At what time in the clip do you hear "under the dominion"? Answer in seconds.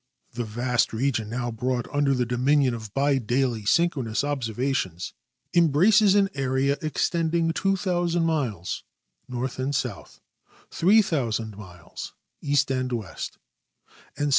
1.93-2.73